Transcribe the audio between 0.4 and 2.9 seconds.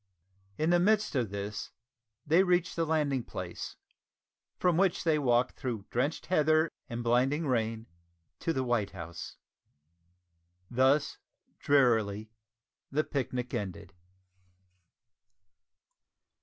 In the midst of this they reached the